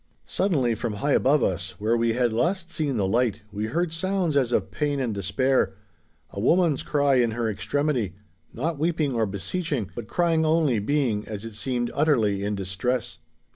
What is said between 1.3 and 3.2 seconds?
us, where we had last seen the